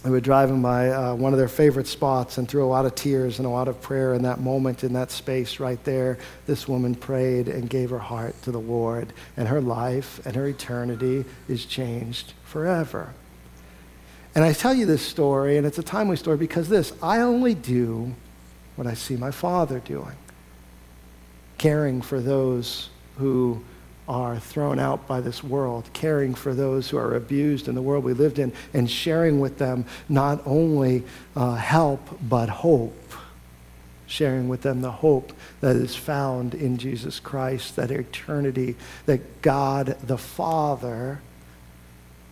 [0.04, 2.94] They were driving by uh, one of their favorite spots and through a lot of
[2.94, 6.68] tears and a lot of prayer in that moment, in that space right there, this
[6.68, 11.26] woman prayed and gave her heart to the Lord, and her life and her eternity
[11.48, 13.14] is changed forever.
[14.36, 17.56] And I tell you this story, and it's a timely story because this I only
[17.56, 18.14] do
[18.76, 20.18] what I see my Father doing,
[21.58, 23.64] caring for those who
[24.08, 28.04] are thrown out by this world, caring for those who are abused in the world
[28.04, 31.04] we lived in, and sharing with them not only
[31.36, 33.14] uh, help, but hope.
[34.08, 38.76] Sharing with them the hope that is found in Jesus Christ, that eternity,
[39.08, 41.22] that God the Father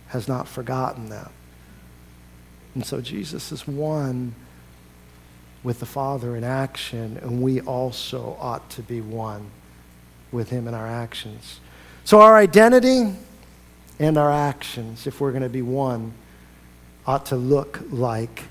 [0.08, 1.30] has not forgotten them.
[2.76, 4.34] And so Jesus is one
[5.64, 9.50] with the Father in action, and we also ought to be one
[10.30, 11.60] with him in our actions.
[12.04, 13.14] So, our identity
[13.98, 16.12] and our actions, if we're going to be one,
[17.06, 18.44] ought to look like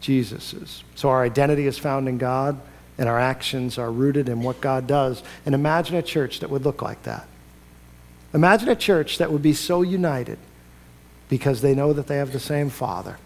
[0.00, 0.82] Jesus's.
[0.96, 2.60] So, our identity is found in God,
[2.98, 5.22] and our actions are rooted in what God does.
[5.44, 7.28] And imagine a church that would look like that.
[8.34, 10.38] Imagine a church that would be so united
[11.28, 13.18] because they know that they have the same Father.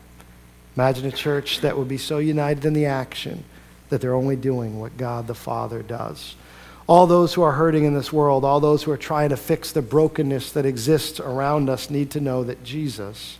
[0.76, 3.44] Imagine a church that would be so united in the action
[3.88, 6.34] that they're only doing what God the Father does
[6.90, 9.70] all those who are hurting in this world, all those who are trying to fix
[9.70, 13.38] the brokenness that exists around us, need to know that Jesus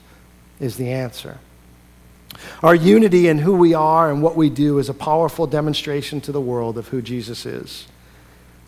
[0.61, 1.37] is the answer.
[2.63, 6.31] Our unity in who we are and what we do is a powerful demonstration to
[6.31, 7.89] the world of who Jesus is.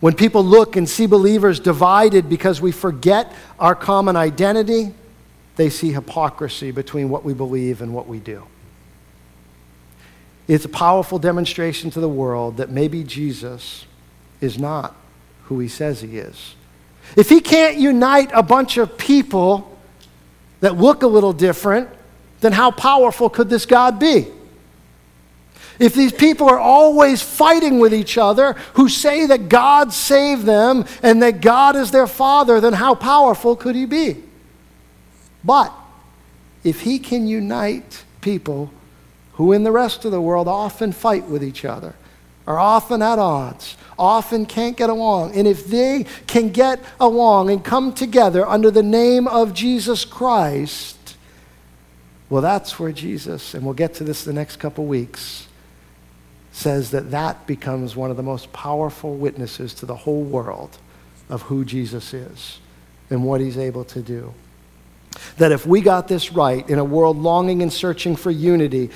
[0.01, 4.93] When people look and see believers divided because we forget our common identity,
[5.55, 8.49] they see hypocrisy between what we believe and what we do.
[10.49, 13.87] It's a powerful demonstration to the world that maybe Jesus
[14.43, 14.95] is not
[15.45, 16.55] who he says he is.
[17.17, 19.79] If he can't unite a bunch of people
[20.61, 21.89] that look a little different,
[22.41, 24.27] then how powerful could this God be?
[25.79, 30.85] If these people are always fighting with each other who say that God saved them
[31.03, 34.23] and that God is their father, then how powerful could he be?
[35.45, 35.73] But
[36.63, 38.71] if he can unite people
[39.35, 41.95] who in the rest of the world often fight with each other,
[42.47, 45.35] are often at odds, often can't get along.
[45.37, 51.17] And if they can get along and come together under the name of Jesus Christ,
[52.29, 55.47] well, that's where Jesus, and we'll get to this the next couple weeks,
[56.51, 60.79] says that that becomes one of the most powerful witnesses to the whole world
[61.29, 62.59] of who Jesus is
[63.09, 64.35] and what he's able to do.
[65.37, 68.91] That if we got this right in a world longing and searching for unity,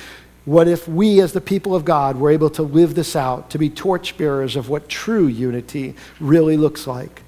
[0.46, 3.58] what if we, as the people of God, were able to live this out, to
[3.58, 7.22] be torchbearers of what true unity really looks like?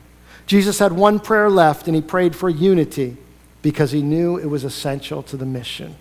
[0.46, 3.16] Jesus had one prayer left, and he prayed for unity
[3.60, 5.96] because he knew it was essential to the mission,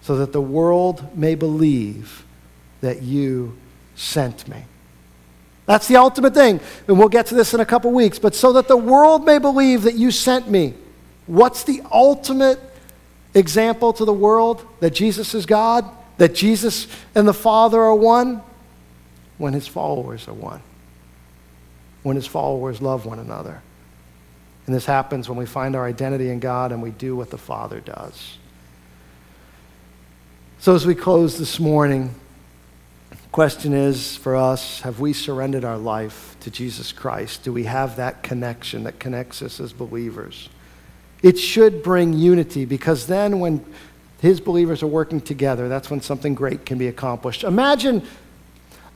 [0.00, 2.24] so that the world may believe
[2.80, 3.58] that you
[3.96, 4.64] sent me.
[5.66, 6.60] That's the ultimate thing.
[6.86, 8.18] And we'll get to this in a couple weeks.
[8.18, 10.74] But so that the world may believe that you sent me.
[11.26, 12.60] What's the ultimate
[13.32, 15.88] example to the world that Jesus is God?
[16.18, 18.42] That Jesus and the Father are one?
[19.38, 20.62] When his followers are one.
[22.02, 23.62] When his followers love one another.
[24.66, 27.38] And this happens when we find our identity in God and we do what the
[27.38, 28.38] Father does.
[30.58, 32.14] So, as we close this morning,
[33.34, 37.42] question is for us have we surrendered our life to Jesus Christ?
[37.42, 40.48] Do we have that connection that connects us as believers?
[41.22, 43.64] It should bring unity because then when
[44.20, 47.44] his believers are working together, that's when something great can be accomplished.
[47.44, 48.02] Imagine,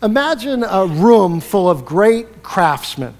[0.03, 3.15] imagine a room full of great craftsmen.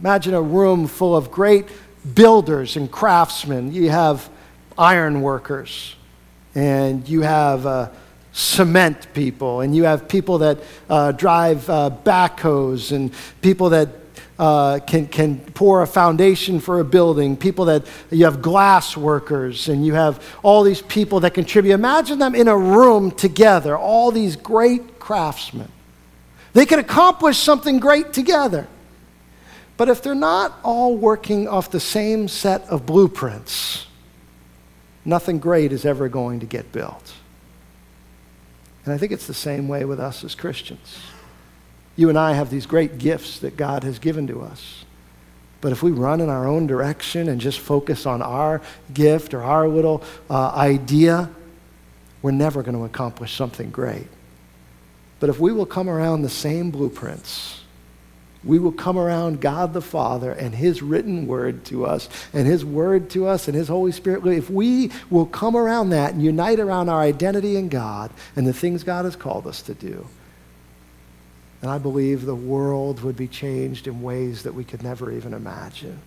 [0.00, 1.66] Imagine a room full of great
[2.14, 3.72] builders and craftsmen.
[3.72, 4.28] You have
[4.76, 5.96] iron workers,
[6.54, 7.90] and you have uh,
[8.32, 10.58] cement people, and you have people that
[10.88, 14.07] uh, drive uh, backhoes, and people that
[14.38, 19.68] uh, can, can pour a foundation for a building, people that you have glass workers,
[19.68, 21.74] and you have all these people that contribute.
[21.74, 25.70] Imagine them in a room together, all these great craftsmen.
[26.52, 28.68] They can accomplish something great together.
[29.76, 33.86] But if they're not all working off the same set of blueprints,
[35.04, 37.14] nothing great is ever going to get built.
[38.84, 40.98] And I think it's the same way with us as Christians.
[41.98, 44.84] You and I have these great gifts that God has given to us.
[45.60, 48.62] But if we run in our own direction and just focus on our
[48.94, 51.28] gift or our little uh, idea,
[52.22, 54.06] we're never going to accomplish something great.
[55.18, 57.64] But if we will come around the same blueprints,
[58.44, 62.64] we will come around God the Father and His written word to us, and His
[62.64, 64.24] word to us, and His Holy Spirit.
[64.24, 68.52] If we will come around that and unite around our identity in God and the
[68.52, 70.06] things God has called us to do,
[71.60, 75.34] and I believe the world would be changed in ways that we could never even
[75.34, 76.00] imagine.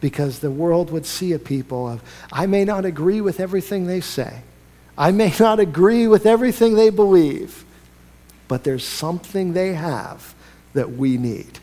[0.00, 4.00] Because the world would see a people of, I may not agree with everything they
[4.00, 4.42] say,
[4.96, 7.64] I may not agree with everything they believe,
[8.48, 10.34] but there's something they have
[10.72, 11.58] that we need.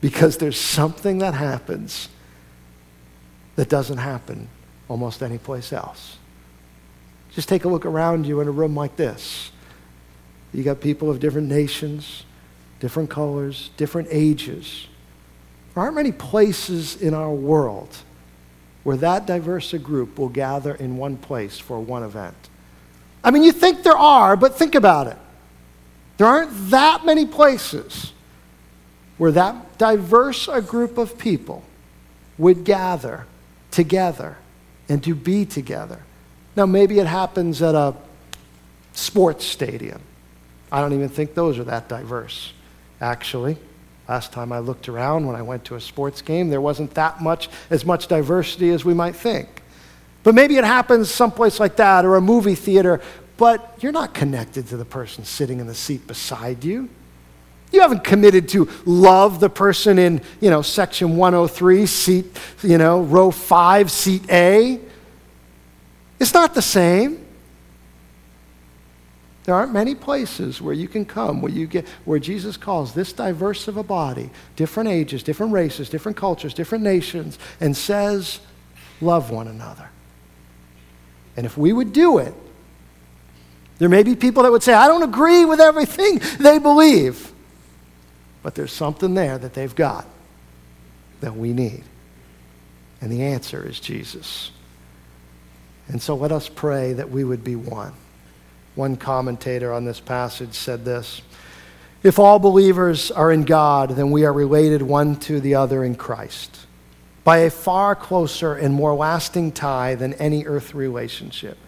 [0.00, 2.08] Because there's something that happens
[3.56, 4.48] that doesn't happen
[4.88, 6.16] almost any place else.
[7.32, 9.50] Just take a look around you in a room like this.
[10.52, 12.24] You got people of different nations,
[12.80, 14.88] different colors, different ages.
[15.74, 17.96] There aren't many places in our world
[18.82, 22.34] where that diverse a group will gather in one place for one event.
[23.22, 25.16] I mean, you think there are, but think about it.
[26.16, 28.12] There aren't that many places
[29.18, 31.62] where that diverse a group of people
[32.38, 33.26] would gather
[33.70, 34.38] together
[34.88, 36.00] and to be together.
[36.56, 37.94] Now, maybe it happens at a
[38.94, 40.00] sports stadium.
[40.72, 42.54] I don't even think those are that diverse
[43.00, 43.56] actually.
[44.08, 47.22] Last time I looked around when I went to a sports game, there wasn't that
[47.22, 49.62] much, as much diversity as we might think.
[50.22, 53.00] But maybe it happens someplace like that or a movie theater,
[53.36, 56.88] but you're not connected to the person sitting in the seat beside you.
[57.72, 62.26] You haven't committed to love the person in, you know, section 103, seat,
[62.62, 64.80] you know, row 5, seat A.
[66.18, 67.24] It's not the same.
[69.44, 73.12] There aren't many places where you can come where you get where Jesus calls this
[73.12, 78.40] diverse of a body, different ages, different races, different cultures, different nations, and says,
[79.00, 79.88] love one another.
[81.36, 82.34] And if we would do it,
[83.78, 87.32] there may be people that would say, I don't agree with everything they believe.
[88.42, 90.06] But there's something there that they've got
[91.22, 91.84] that we need.
[93.00, 94.50] And the answer is Jesus.
[95.88, 97.94] And so let us pray that we would be one.
[98.74, 101.22] One commentator on this passage said this
[102.02, 105.94] If all believers are in God, then we are related one to the other in
[105.94, 106.66] Christ
[107.24, 111.58] by a far closer and more lasting tie than any earth relationship.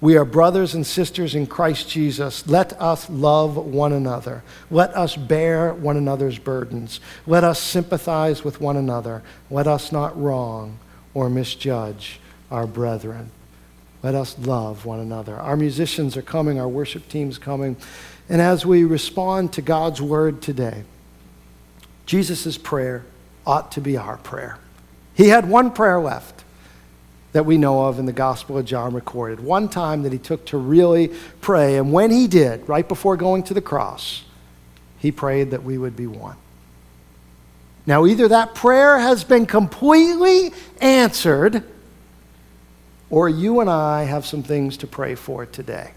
[0.00, 2.48] We are brothers and sisters in Christ Jesus.
[2.48, 4.42] Let us love one another.
[4.68, 6.98] Let us bear one another's burdens.
[7.24, 9.22] Let us sympathize with one another.
[9.48, 10.80] Let us not wrong
[11.14, 12.18] or misjudge
[12.50, 13.30] our brethren.
[14.02, 15.36] Let us love one another.
[15.36, 17.76] Our musicians are coming, our worship team's coming.
[18.28, 20.84] And as we respond to God's word today,
[22.06, 23.04] Jesus' prayer
[23.46, 24.58] ought to be our prayer.
[25.14, 26.44] He had one prayer left
[27.32, 29.40] that we know of in the Gospel of John recorded.
[29.40, 31.76] One time that he took to really pray.
[31.76, 34.24] And when he did, right before going to the cross,
[34.98, 36.36] he prayed that we would be one.
[37.86, 41.64] Now, either that prayer has been completely answered
[43.12, 45.90] or you and I have some things to pray for today.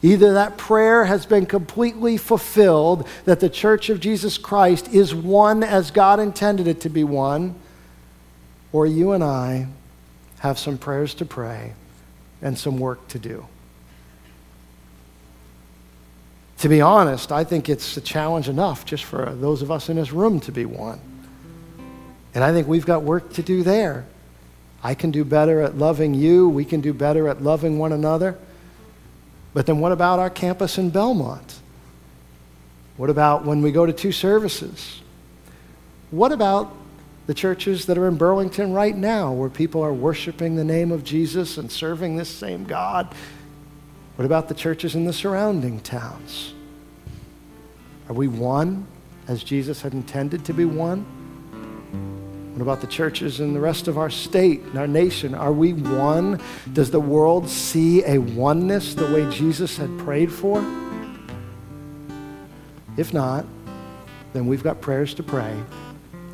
[0.00, 5.62] Either that prayer has been completely fulfilled, that the church of Jesus Christ is one
[5.62, 7.54] as God intended it to be one,
[8.72, 9.66] or you and I
[10.38, 11.74] have some prayers to pray
[12.40, 13.46] and some work to do.
[16.60, 19.96] To be honest, I think it's a challenge enough just for those of us in
[19.96, 21.00] this room to be one.
[22.34, 24.06] And I think we've got work to do there.
[24.82, 26.48] I can do better at loving you.
[26.48, 28.38] We can do better at loving one another.
[29.52, 31.60] But then what about our campus in Belmont?
[32.96, 35.00] What about when we go to two services?
[36.10, 36.76] What about
[37.26, 41.04] the churches that are in Burlington right now where people are worshiping the name of
[41.04, 43.14] Jesus and serving this same God?
[44.16, 46.54] What about the churches in the surrounding towns?
[48.08, 48.86] Are we one
[49.28, 51.06] as Jesus had intended to be one?
[52.60, 55.34] What about the churches in the rest of our state and our nation?
[55.34, 56.38] Are we one?
[56.74, 60.62] Does the world see a oneness the way Jesus had prayed for?
[62.98, 63.46] If not,
[64.34, 65.56] then we've got prayers to pray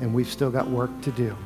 [0.00, 1.36] and we've still got work to do.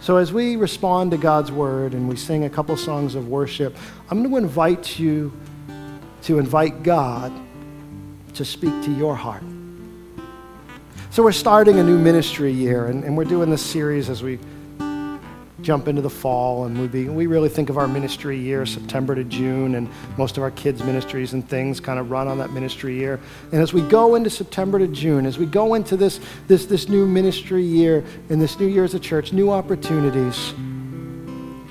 [0.00, 3.76] So, as we respond to God's word and we sing a couple songs of worship,
[4.10, 5.32] I'm going to invite you
[6.22, 7.32] to invite God
[8.34, 9.44] to speak to your heart.
[11.12, 14.38] So we're starting a new ministry year, and, and we're doing this series as we
[15.60, 19.14] jump into the fall, and we, be, we really think of our ministry year September
[19.14, 22.52] to June, and most of our kids' ministries and things kind of run on that
[22.52, 23.20] ministry year.
[23.52, 26.88] And as we go into September to June, as we go into this, this, this
[26.88, 31.68] new ministry year and this new year as a church, new opportunities, I'm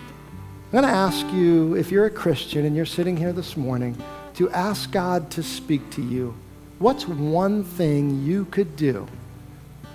[0.72, 3.98] going to ask you, if you're a Christian and you're sitting here this morning,
[4.36, 6.36] to ask God to speak to you.
[6.78, 9.08] What's one thing you could do?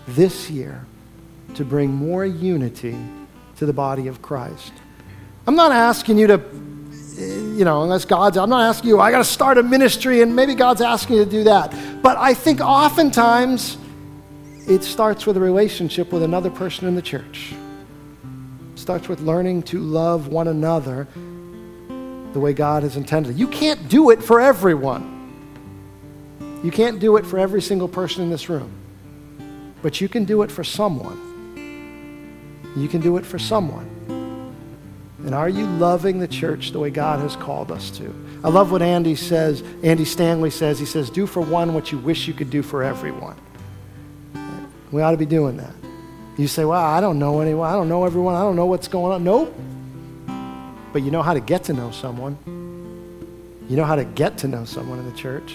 [0.08, 0.84] This year
[1.54, 2.96] to bring more unity
[3.56, 4.72] to the body of Christ.
[5.46, 6.42] I'm not asking you to,
[7.56, 10.34] you know, unless God's, I'm not asking you, I got to start a ministry, and
[10.36, 12.02] maybe God's asking you to do that.
[12.02, 13.78] But I think oftentimes
[14.68, 17.54] it starts with a relationship with another person in the church.
[18.74, 21.08] It starts with learning to love one another
[22.32, 23.38] the way God has intended.
[23.38, 25.14] You can't do it for everyone.
[26.62, 28.70] You can't do it for every single person in this room.
[29.86, 31.54] But you can do it for someone.
[32.74, 33.88] You can do it for someone.
[35.24, 38.12] And are you loving the church the way God has called us to?
[38.42, 40.80] I love what Andy says, Andy Stanley says.
[40.80, 43.36] He says, Do for one what you wish you could do for everyone.
[44.90, 45.74] We ought to be doing that.
[46.36, 47.70] You say, Well, I don't know anyone.
[47.70, 48.34] I don't know everyone.
[48.34, 49.22] I don't know what's going on.
[49.22, 49.54] Nope.
[50.92, 52.36] But you know how to get to know someone.
[53.68, 55.54] You know how to get to know someone in the church.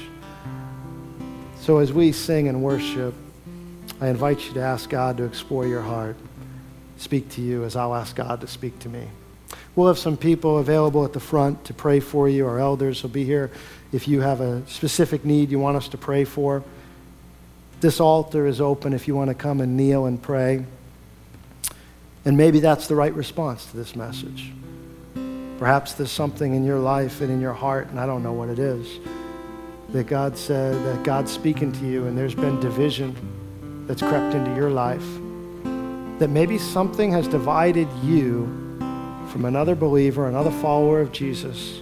[1.60, 3.14] So as we sing and worship,
[4.02, 6.16] I invite you to ask God to explore your heart,
[6.98, 9.08] speak to you as I'll ask God to speak to me.
[9.76, 12.48] We'll have some people available at the front to pray for you.
[12.48, 13.52] Our elders will be here
[13.92, 16.64] if you have a specific need you want us to pray for.
[17.80, 20.66] This altar is open if you want to come and kneel and pray.
[22.26, 24.52] And maybe that's the right response to this message.
[25.60, 28.50] Perhaps there's something in your life and in your heart, and I don't know what
[28.50, 29.00] it is,
[29.90, 33.16] that God said, that God's speaking to you, and there's been division
[33.92, 35.06] that's crept into your life.
[36.20, 38.46] That maybe something has divided you
[39.28, 41.82] from another believer, another follower of Jesus.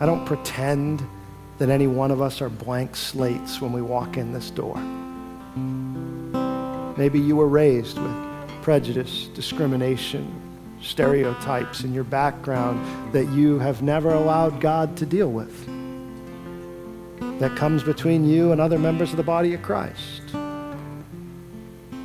[0.00, 1.06] I don't pretend
[1.58, 4.78] that any one of us are blank slates when we walk in this door.
[6.96, 8.16] Maybe you were raised with
[8.62, 10.26] prejudice, discrimination,
[10.80, 15.68] stereotypes in your background that you have never allowed God to deal with.
[17.40, 20.22] That comes between you and other members of the body of Christ.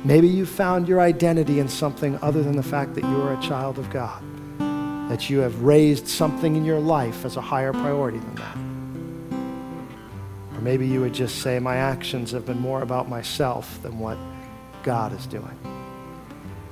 [0.02, 3.42] Maybe you found your identity in something other than the fact that you are a
[3.42, 4.22] child of God,
[5.10, 8.56] that you have raised something in your life as a higher priority than that.
[10.56, 14.16] Or maybe you would just say, My actions have been more about myself than what
[14.84, 15.58] God is doing.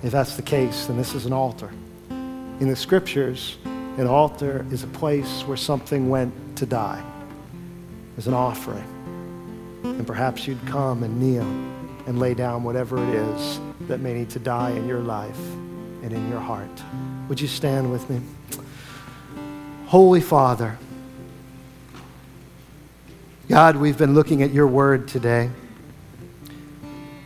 [0.03, 1.71] If that's the case, then this is an altar.
[2.09, 7.03] In the scriptures, an altar is a place where something went to die,
[8.17, 8.85] as an offering.
[9.83, 11.47] And perhaps you'd come and kneel
[12.07, 15.39] and lay down whatever it is that may need to die in your life
[16.03, 16.83] and in your heart.
[17.29, 18.21] Would you stand with me?
[19.87, 20.79] Holy Father,
[23.49, 25.51] God, we've been looking at your word today.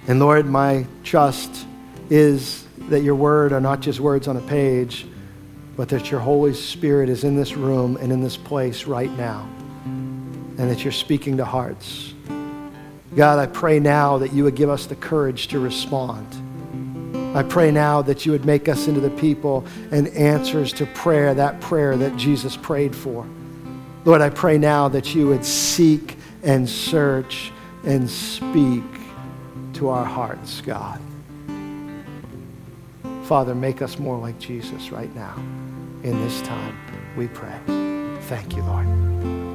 [0.09, 1.67] And Lord, my trust
[2.11, 5.07] is that your word are not just words on a page,
[5.77, 9.49] but that your Holy Spirit is in this room and in this place right now,
[10.59, 12.15] and that you're speaking to hearts.
[13.17, 16.27] God, I pray now that you would give us the courage to respond.
[17.37, 21.35] I pray now that you would make us into the people and answers to prayer,
[21.35, 23.27] that prayer that Jesus prayed for.
[24.05, 27.53] Lord, I pray now that you would seek and search
[27.85, 28.85] and speak
[29.75, 31.01] to our hearts, God.
[33.25, 35.35] Father, make us more like Jesus right now
[36.03, 36.77] in this time,
[37.17, 37.59] we pray.
[38.23, 39.48] Thank you, Lord.